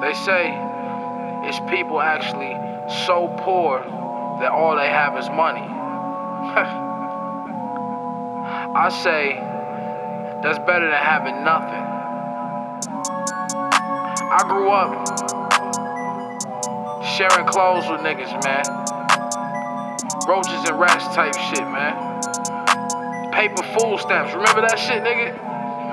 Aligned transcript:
They 0.00 0.14
say 0.14 0.54
it's 1.44 1.58
people 1.70 2.00
actually 2.00 2.54
so 3.06 3.26
poor 3.38 3.80
that 4.40 4.52
all 4.52 4.76
they 4.76 4.86
have 4.86 5.18
is 5.18 5.28
money. 5.28 5.60
I 8.76 8.90
say 9.02 9.34
that's 10.42 10.58
better 10.60 10.88
than 10.88 11.02
having 11.02 11.42
nothing. 11.42 11.82
I 14.30 14.44
grew 14.46 14.70
up 14.70 14.92
sharing 17.16 17.46
clothes 17.46 17.90
with 17.90 18.00
niggas, 18.02 18.30
man. 18.44 18.62
Roaches 20.28 20.68
and 20.68 20.78
rats 20.78 21.06
type 21.16 21.34
shit, 21.50 21.66
man. 21.66 22.22
Paper 23.32 23.64
food 23.64 23.98
stamps. 23.98 24.32
Remember 24.32 24.60
that 24.60 24.78
shit, 24.78 25.02
nigga? 25.02 25.34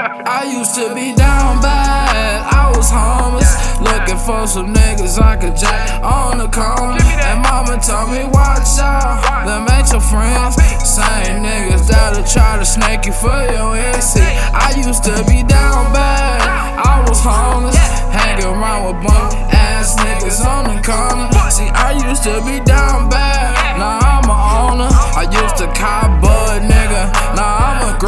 I 0.00 0.48
used 0.48 0.74
to 0.76 0.94
be 0.94 1.12
down 1.12 1.60
bad, 1.60 2.48
I 2.48 2.72
was 2.72 2.88
homeless. 2.88 3.52
Looking 3.84 4.16
for 4.16 4.46
some 4.46 4.72
niggas 4.72 5.20
I 5.20 5.36
could 5.36 5.56
jack 5.56 6.00
on 6.00 6.38
the 6.38 6.48
corner. 6.48 6.96
And 7.04 7.42
mama 7.44 7.76
told 7.84 8.08
me, 8.08 8.24
watch 8.32 8.80
out, 8.80 9.44
them 9.44 9.68
ain't 9.68 9.92
your 9.92 10.00
friends. 10.00 10.56
Same 10.80 11.44
niggas 11.44 11.84
that'll 11.84 12.24
try 12.24 12.56
to 12.56 12.64
snake 12.64 13.04
you 13.04 13.12
for 13.12 13.28
your 13.52 13.76
NC. 13.76 14.24
I 14.56 14.72
used 14.80 15.04
to 15.04 15.20
be 15.28 15.44
down 15.44 15.92
bad, 15.92 16.48
I 16.80 17.04
was 17.04 17.20
homeless. 17.20 17.76
Hanging 18.08 18.56
around 18.56 18.88
with 18.88 19.04
bum 19.04 19.28
ass 19.52 20.00
niggas 20.00 20.40
on 20.40 20.64
the 20.64 20.80
corner. 20.80 21.28
See, 21.52 21.68
I 21.68 21.92
used 22.08 22.24
to 22.24 22.40
be 22.48 22.64
down 22.64 23.10
bad, 23.10 23.76
now 23.76 24.00
I'm 24.00 24.24
a 24.24 24.38
owner. 24.64 24.88
I 25.12 25.28
used 25.28 25.60
to 25.60 25.68
cop 25.76 26.22
bud 26.22 26.62
nigga, 26.64 27.12
now 27.36 27.52
I'm 27.68 27.94
a 27.94 27.98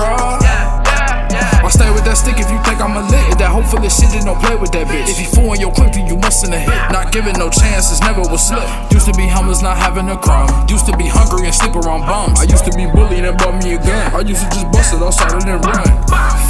grower 1.62 1.70
stay 1.70 1.90
with 1.94 2.04
that 2.04 2.16
stick 2.16 2.38
if 2.40 2.50
you 2.50 2.58
think 2.64 2.80
I'm 2.80 2.96
a 2.96 3.02
lit. 3.08 3.31
That 3.62 3.70
hopefully 3.70 3.94
shit 3.94 4.10
that 4.10 4.26
don't 4.26 4.42
play 4.42 4.58
with 4.58 4.74
that 4.74 4.90
bitch. 4.90 5.06
If 5.06 5.22
you 5.22 5.30
fool 5.30 5.54
in 5.54 5.62
your 5.62 5.70
clip, 5.70 5.94
then 5.94 6.10
you 6.10 6.18
mustn't 6.18 6.50
have 6.50 6.66
hit. 6.66 6.82
Not 6.90 7.14
giving 7.14 7.38
no 7.38 7.46
chances, 7.46 8.02
never 8.02 8.26
will 8.26 8.40
slip. 8.40 8.66
Used 8.90 9.06
to 9.06 9.14
be 9.14 9.30
homeless, 9.30 9.62
not 9.62 9.78
having 9.78 10.10
a 10.10 10.18
crumb. 10.18 10.50
Used 10.66 10.86
to 10.90 10.96
be 10.98 11.06
hungry 11.06 11.46
and 11.46 11.54
sleep 11.54 11.78
around 11.78 12.02
bums. 12.10 12.42
I 12.42 12.50
used 12.50 12.66
to 12.66 12.74
be 12.74 12.90
bullied 12.90 13.22
and 13.22 13.38
bought 13.38 13.62
me 13.62 13.74
a 13.74 13.78
gun. 13.78 14.10
I 14.10 14.26
used 14.26 14.42
to 14.42 14.48
just 14.50 14.66
bust 14.74 14.94
it 14.94 15.02
outside 15.02 15.30
and 15.38 15.46
then 15.46 15.60
run. 15.62 15.86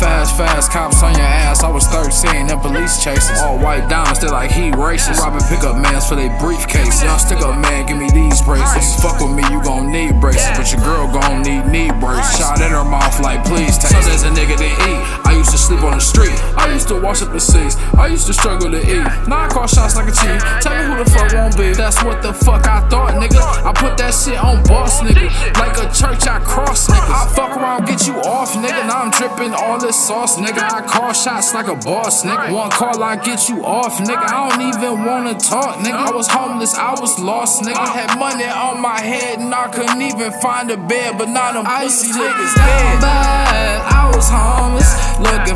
Fast, 0.01 0.41
fast, 0.41 0.73
cops 0.73 1.05
on 1.05 1.13
your 1.13 1.29
ass. 1.29 1.61
I 1.63 1.69
was 1.69 1.85
13 1.93 2.49
and 2.49 2.61
police 2.65 3.05
chases. 3.05 3.45
All 3.45 3.61
white 3.61 3.93
diamonds, 3.93 4.25
they 4.25 4.33
like 4.33 4.51
he 4.51 4.73
racist. 4.73 5.21
Robbing 5.21 5.45
pickup 5.53 5.77
mans 5.77 6.09
for 6.09 6.17
they 6.17 6.33
briefcase. 6.41 7.05
Young 7.05 7.21
stick 7.21 7.45
up 7.45 7.61
man, 7.61 7.85
give 7.85 8.01
me 8.01 8.09
these 8.09 8.41
braces. 8.43 8.73
If 8.73 8.89
you 8.89 9.03
Fuck 9.05 9.21
with 9.21 9.37
me, 9.37 9.45
you 9.53 9.61
gon' 9.61 9.93
need 9.93 10.17
braces. 10.17 10.49
But 10.57 10.73
your 10.73 10.81
girl 10.81 11.13
gon' 11.13 11.43
need 11.43 11.69
knee 11.69 11.93
braces. 12.01 12.39
Shot 12.41 12.63
in 12.65 12.73
her 12.73 12.87
mouth 12.87 13.21
like 13.21 13.45
please 13.45 13.77
take. 13.77 13.93
Sundays 13.93 14.25
a 14.25 14.31
nigga 14.31 14.57
to 14.57 14.65
eat. 14.65 15.03
I 15.27 15.35
used 15.37 15.51
to 15.51 15.59
sleep 15.59 15.83
on 15.83 15.99
the 15.99 16.01
street. 16.01 16.33
I 16.57 16.73
used 16.73 16.89
to 16.89 17.02
wash 17.03 17.21
up 17.23 17.33
the 17.33 17.41
seats. 17.41 17.77
I 17.99 18.07
used 18.07 18.27
to 18.29 18.33
struggle 18.33 18.71
to 18.71 18.81
eat. 18.81 19.05
Now 19.29 19.45
I 19.45 19.49
call 19.49 19.67
shots 19.67 19.97
like 19.97 20.09
a 20.09 20.15
chief. 20.15 20.39
Tell 20.63 20.73
me 20.79 20.85
who 20.87 21.05
the 21.05 21.11
fuck 21.11 21.33
won't 21.35 21.57
be. 21.57 21.73
That's 21.73 22.03
what 22.03 22.23
the 22.23 22.33
fuck 22.33 22.67
I 22.67 22.87
thought, 22.89 23.19
nigga. 23.19 23.43
I 23.67 23.73
put 23.75 23.99
that 23.99 24.15
shit 24.15 24.39
on 24.39 24.63
boss, 24.65 25.01
nigga. 25.01 25.29
Like 25.59 25.77
a 25.77 25.91
church, 25.93 26.27
I 26.27 26.39
cross, 26.41 26.89
nigga. 26.89 27.11
I 27.11 27.27
fuck 27.35 27.57
around, 27.57 27.87
get 27.87 28.07
you 28.07 28.15
off, 28.23 28.55
nigga. 28.55 28.87
Now 28.87 29.03
I'm 29.03 29.11
dripping 29.11 29.53
all 29.53 29.79
this 29.79 29.99
sauce, 29.99 30.39
nigga. 30.39 30.63
I 30.63 30.81
call 30.87 31.13
shots 31.13 31.53
like 31.55 31.67
a 31.67 31.77
boss, 31.77 32.23
nigga. 32.23 32.53
One 32.55 32.71
call, 32.71 33.03
I 33.03 33.17
get 33.17 33.49
you 33.49 33.65
off, 33.65 33.99
nigga. 33.99 34.23
I 34.23 34.49
don't 34.49 34.63
even 34.63 35.05
wanna 35.05 35.35
talk, 35.35 35.79
nigga. 35.85 35.93
I 35.93 36.11
was 36.15 36.29
homeless, 36.29 36.75
I 36.75 36.93
was 37.01 37.19
lost, 37.19 37.63
nigga. 37.63 37.83
Had 37.93 38.19
money 38.19 38.45
on 38.45 38.81
my 38.81 39.01
head 39.01 39.41
and 39.41 39.55
I 39.55 39.69
couldn't 39.69 40.01
even 40.01 40.33
find 40.41 40.71
a 40.71 40.77
bed, 40.77 41.19
but 41.19 41.29
now 41.29 41.53
them 41.53 41.65
pussy 41.65 42.13
niggas 42.13 42.55
dead. 42.55 43.92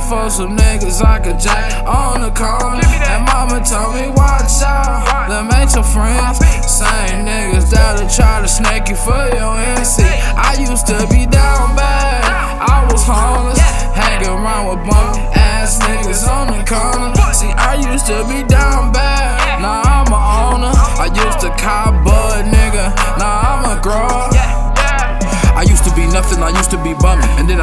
For 0.09 0.31
some 0.31 0.57
niggas 0.57 1.03
I 1.03 1.19
could 1.19 1.39
jack 1.39 1.83
on 1.85 2.21
the 2.23 2.31
corner. 2.31 2.87
And 3.11 3.25
mama 3.27 3.59
told 3.67 3.95
me, 3.99 4.07
watch 4.15 4.63
out, 4.63 5.29
them 5.29 5.51
ain't 5.51 5.75
your 5.75 5.83
friends. 5.83 6.39
Same 6.63 7.27
niggas 7.27 7.71
that'll 7.71 8.09
try 8.09 8.41
to 8.41 8.49
snake 8.49 8.89
you 8.89 8.97
for 8.97 9.27
your 9.35 9.55
NC. 9.75 10.07
I 10.39 10.55
used 10.63 10.87
to 10.87 11.07
be 11.11 11.27
down 11.27 11.75
bad, 11.75 12.23
I 12.63 12.87
was 12.91 13.03
homeless, 13.03 13.59
hanging 13.99 14.31
around 14.31 14.71
with 14.71 14.87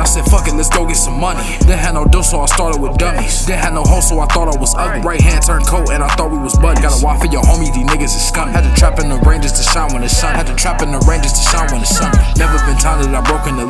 I 0.04 0.06
said, 0.06 0.28
fuck 0.28 0.52
it, 0.52 0.54
let's 0.60 0.68
go 0.68 0.84
get 0.84 1.00
some 1.00 1.16
money. 1.16 1.56
Didn't 1.64 1.80
have 1.80 1.96
no 1.96 2.04
dough, 2.04 2.28
so 2.28 2.44
I 2.44 2.46
started 2.52 2.76
with 2.84 3.00
dummies. 3.00 3.48
Didn't 3.48 3.64
have 3.64 3.72
no 3.72 3.88
hoe, 3.88 4.04
so 4.04 4.20
I 4.20 4.28
thought 4.28 4.52
I 4.52 4.60
was 4.60 4.76
ugly. 4.76 5.00
Right 5.00 5.24
hand 5.24 5.48
turned 5.48 5.64
cold, 5.64 5.96
and 5.96 6.04
I 6.04 6.12
thought 6.20 6.28
we 6.28 6.44
was 6.44 6.60
buddies. 6.60 6.84
Got 6.84 7.00
a 7.00 7.00
wife 7.00 7.24
for 7.24 7.32
your 7.32 7.40
homie, 7.40 7.72
these 7.72 7.88
niggas 7.88 8.12
is 8.12 8.20
scum. 8.20 8.52
Had 8.52 8.68
to 8.68 8.74
trap 8.76 9.00
in 9.00 9.08
the 9.08 9.16
ranges 9.24 9.56
to 9.56 9.64
shine 9.64 9.96
when 9.96 10.04
the 10.04 10.12
sun. 10.12 10.36
Had 10.36 10.52
to 10.52 10.56
trap 10.60 10.84
in 10.84 10.92
the 10.92 11.00
ranges 11.08 11.32
to 11.40 11.44
shine 11.48 11.72
when 11.72 11.80
the 11.80 11.88
sun. 11.88 12.12
Never 12.36 12.60
been 12.68 12.76
time 12.84 13.00
that 13.00 13.16
I 13.16 13.24
broke 13.24 13.48
in 13.48 13.56
the 13.56 13.64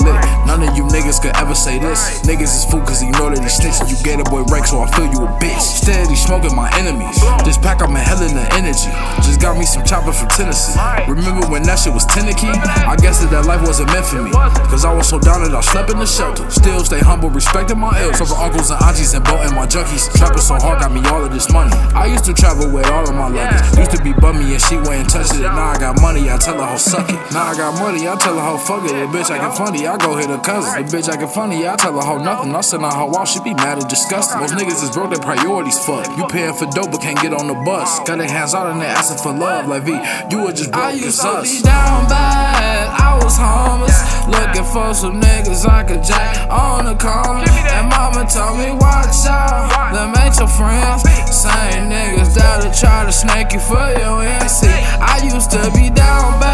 could 1.23 1.35
ever 1.39 1.55
say 1.55 1.79
this. 1.79 2.19
Niggas 2.27 2.51
is 2.51 2.65
fool 2.67 2.83
cause 2.83 2.99
he 2.99 3.07
know 3.15 3.31
that 3.31 3.39
he 3.39 3.47
snitching. 3.47 3.87
You 3.87 3.95
get 4.03 4.19
a 4.19 4.27
boy 4.27 4.43
rank, 4.51 4.67
so 4.67 4.83
I 4.83 4.91
feel 4.91 5.07
you 5.07 5.23
a 5.23 5.31
bitch. 5.39 5.63
Steady 5.63 6.19
smoking 6.19 6.51
my 6.51 6.67
enemies. 6.75 7.15
Just 7.47 7.63
pack 7.63 7.79
up 7.79 7.87
my 7.87 8.03
hell 8.03 8.19
in 8.19 8.35
the 8.35 8.43
energy. 8.59 8.91
Just 9.23 9.39
got 9.39 9.55
me 9.55 9.63
some 9.63 9.87
chopper 9.87 10.11
from 10.11 10.27
Tennessee. 10.27 10.75
Remember 11.07 11.47
when 11.47 11.63
that 11.63 11.79
shit 11.79 11.95
was 11.95 12.03
Tennessee? 12.11 12.51
I 12.51 12.99
guess 12.99 13.23
that 13.23 13.31
that 13.31 13.47
life 13.47 13.63
wasn't 13.63 13.95
meant 13.95 14.03
for 14.03 14.19
me. 14.19 14.35
Cause 14.67 14.83
I 14.83 14.91
was 14.91 15.07
so 15.07 15.15
down 15.15 15.47
that 15.47 15.55
I 15.55 15.63
slept 15.63 15.95
in 15.95 15.97
the 15.97 16.05
shelter. 16.05 16.43
Still 16.51 16.83
stay 16.83 16.99
humble, 16.99 17.31
respecting 17.31 17.79
my 17.79 17.95
elders. 18.03 18.19
Over 18.19 18.35
uncles 18.43 18.67
and 18.67 18.83
aunties 18.83 19.15
and 19.15 19.23
boating 19.23 19.55
my 19.55 19.63
junkies. 19.63 20.11
Trapping 20.19 20.43
so 20.43 20.59
hard, 20.59 20.83
got 20.83 20.91
me 20.91 20.99
all 21.07 21.23
of 21.23 21.31
this 21.31 21.47
money. 21.55 21.71
I 21.95 22.11
used 22.11 22.27
to 22.27 22.33
travel 22.35 22.67
with 22.67 22.83
all 22.91 23.07
of 23.07 23.15
my 23.15 23.31
luggage. 23.31 23.79
Used 23.79 23.95
to 23.95 24.01
be 24.03 24.11
bummy 24.11 24.51
and 24.51 24.59
she 24.59 24.75
wouldn't 24.75 25.07
touch 25.07 25.31
it. 25.31 25.47
Now 25.47 25.71
I 25.71 25.79
got 25.79 26.03
money, 26.03 26.27
I 26.27 26.35
tell 26.35 26.59
her 26.59 26.67
how 26.67 26.75
suck 26.75 27.07
it. 27.07 27.19
Now 27.31 27.47
I 27.47 27.55
got 27.55 27.79
money, 27.79 28.11
I 28.11 28.19
tell 28.19 28.35
her 28.35 28.43
how 28.43 28.59
fuck 28.59 28.83
it. 28.83 28.91
The 28.91 29.07
bitch 29.07 29.31
acting 29.31 29.55
funny, 29.55 29.87
I 29.87 29.95
go 29.95 30.19
hit 30.19 30.27
her 30.27 30.43
cousin. 30.43 30.83
The 30.83 30.91
bitch 30.91 31.12
acting 31.13 31.29
funny, 31.29 31.67
I 31.67 31.75
tell 31.75 31.93
her 31.93 32.01
how 32.01 32.17
nothing. 32.17 32.55
I 32.55 32.61
send 32.61 32.83
her 32.83 32.89
how 32.89 33.09
wow, 33.09 33.23
she 33.23 33.39
be 33.41 33.53
mad 33.53 33.77
and 33.77 33.87
disgusting. 33.87 34.39
Most 34.39 34.53
niggas 34.55 34.83
is 34.83 34.89
broke, 34.89 35.11
their 35.11 35.19
priorities 35.21 35.77
fuck. 35.85 36.05
You 36.17 36.25
paying 36.27 36.53
for 36.53 36.65
dope 36.73 36.91
but 36.91 37.01
can't 37.01 37.19
get 37.21 37.33
on 37.33 37.47
the 37.47 37.53
bus. 37.65 37.99
Got 38.07 38.17
their 38.17 38.29
hands 38.29 38.53
out 38.53 38.71
and 38.71 38.81
they 38.81 38.85
asking 38.85 39.21
for 39.21 39.33
love. 39.33 39.67
Like 39.67 39.83
V, 39.83 39.91
you 40.31 40.43
were 40.43 40.51
just 40.51 40.71
broke 40.71 40.83
I 40.83 40.91
used 40.91 41.21
to 41.21 41.41
be 41.43 41.61
down 41.61 42.09
bad, 42.09 42.89
I 42.99 43.19
was 43.23 43.37
homeless. 43.37 43.99
Looking 44.27 44.63
for 44.63 44.93
some 44.93 45.21
niggas 45.21 45.67
I 45.67 45.83
could 45.83 46.03
jack 46.03 46.49
on 46.49 46.85
the 46.85 46.95
corner. 46.95 47.45
And 47.75 47.89
mama 47.89 48.25
told 48.25 48.57
me, 48.57 48.71
watch 48.71 49.27
out, 49.27 49.93
them 49.93 50.15
ain't 50.17 50.37
your 50.39 50.47
friends. 50.47 51.03
Same 51.29 51.91
niggas 51.91 52.33
that'll 52.33 52.71
try 52.71 53.05
to 53.05 53.11
snake 53.11 53.53
you 53.53 53.59
for 53.59 53.85
your 53.99 54.23
NC. 54.23 54.71
I 54.97 55.21
used 55.23 55.51
to 55.51 55.61
be 55.75 55.89
down 55.93 56.39
bad, 56.39 56.52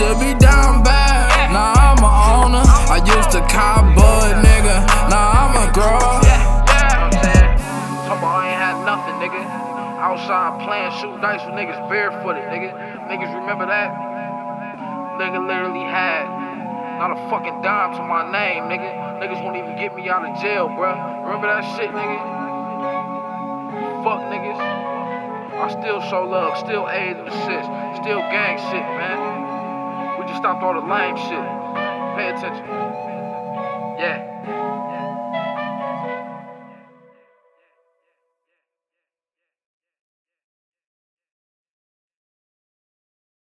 used 0.00 0.16
to 0.16 0.24
be 0.24 0.32
down 0.40 0.82
bad, 0.82 1.52
now 1.52 1.76
I'm 1.76 2.00
a 2.00 2.12
owner. 2.40 2.64
I 2.88 3.04
used 3.04 3.30
to 3.36 3.40
cop 3.52 3.84
bud, 3.92 4.32
nigga, 4.40 4.80
now 5.12 5.28
I'm 5.28 5.68
a 5.68 5.72
grower. 5.72 6.16
Nothing, 8.80 9.20
nigga. 9.22 9.44
Outside 10.00 10.64
playing, 10.64 10.90
shoot 10.98 11.20
dice 11.20 11.44
with 11.44 11.54
niggas 11.54 11.78
barefooted, 11.88 12.42
nigga. 12.48 12.72
Niggas 13.06 13.30
remember 13.38 13.66
that? 13.66 13.92
Nigga 15.20 15.46
literally 15.46 15.84
had 15.84 16.24
not 16.98 17.12
a 17.12 17.18
fucking 17.28 17.60
dime 17.62 17.92
to 17.94 18.02
my 18.02 18.24
name, 18.32 18.64
nigga. 18.72 19.20
Niggas 19.20 19.44
won't 19.44 19.56
even 19.56 19.76
get 19.76 19.94
me 19.94 20.08
out 20.08 20.24
of 20.24 20.32
jail, 20.40 20.68
bruh. 20.68 20.96
Remember 21.24 21.46
that 21.46 21.62
shit, 21.76 21.90
nigga? 21.90 22.18
Fuck 24.02 24.20
niggas. 24.32 24.58
I 24.58 25.68
still 25.78 26.00
show 26.08 26.24
love, 26.24 26.56
still 26.58 26.88
aid 26.88 27.16
and 27.18 27.28
assist, 27.28 27.68
still 28.00 28.20
gang 28.32 28.56
shit, 28.56 28.86
man. 28.96 29.59
Just 30.30 30.42
stopped 30.42 30.62
all 30.62 30.74
the 30.74 30.86
lame 30.86 31.16
shit. 31.16 31.42
Pay 32.14 32.28
attention. 32.30 32.64
Yeah. 33.98 34.69